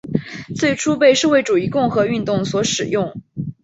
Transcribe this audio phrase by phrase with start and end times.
[0.55, 3.21] 最初被社会主义共和运动所使用。